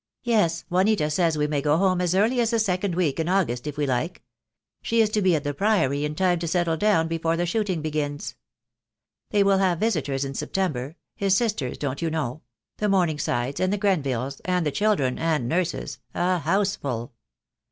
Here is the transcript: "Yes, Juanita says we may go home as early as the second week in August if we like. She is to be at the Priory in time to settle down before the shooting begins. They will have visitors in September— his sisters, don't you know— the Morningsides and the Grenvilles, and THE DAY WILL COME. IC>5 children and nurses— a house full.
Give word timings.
"Yes, 0.23 0.65
Juanita 0.67 1.11
says 1.11 1.37
we 1.37 1.45
may 1.45 1.61
go 1.61 1.77
home 1.77 2.01
as 2.01 2.15
early 2.15 2.41
as 2.41 2.49
the 2.49 2.57
second 2.57 2.95
week 2.95 3.19
in 3.19 3.29
August 3.29 3.67
if 3.67 3.77
we 3.77 3.85
like. 3.85 4.23
She 4.81 4.99
is 4.99 5.11
to 5.11 5.21
be 5.21 5.35
at 5.35 5.43
the 5.43 5.53
Priory 5.53 6.05
in 6.05 6.15
time 6.15 6.39
to 6.39 6.47
settle 6.47 6.75
down 6.75 7.07
before 7.07 7.37
the 7.37 7.45
shooting 7.45 7.83
begins. 7.83 8.33
They 9.29 9.43
will 9.43 9.59
have 9.59 9.77
visitors 9.79 10.25
in 10.25 10.33
September— 10.33 10.95
his 11.15 11.37
sisters, 11.37 11.77
don't 11.77 12.01
you 12.01 12.09
know— 12.09 12.41
the 12.79 12.87
Morningsides 12.89 13.59
and 13.59 13.71
the 13.71 13.77
Grenvilles, 13.77 14.41
and 14.43 14.65
THE 14.65 14.71
DAY 14.71 14.73
WILL 14.73 14.73
COME. 14.73 14.73
IC>5 14.73 14.77
children 14.77 15.19
and 15.19 15.47
nurses— 15.47 15.99
a 16.15 16.39
house 16.39 16.75
full. 16.77 17.13